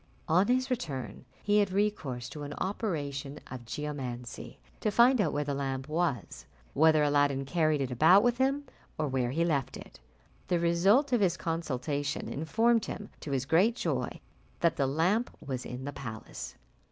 [0.27, 5.43] On his return he had recourse to an operation of geomancy to find out where
[5.43, 8.63] the lamp was whether Aladdin carried it about with him,
[8.97, 9.99] or where he left it.
[10.47, 14.19] The result of his consultation informed him, to his great joy,
[14.61, 16.55] that the lamp was in the palace.